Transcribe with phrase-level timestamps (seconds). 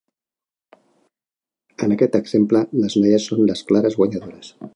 [1.87, 4.55] En aquest exemple, les noies són les clares guanyadores.